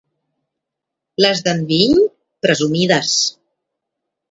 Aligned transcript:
Les 1.25 1.43
d'Enviny, 1.49 2.01
presumides. 2.47 3.15